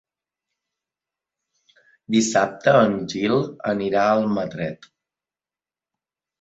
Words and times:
Dissabte 2.15 2.75
en 2.87 2.97
Gil 3.13 3.39
anirà 3.77 4.09
a 4.09 4.19
Almatret. 4.25 4.93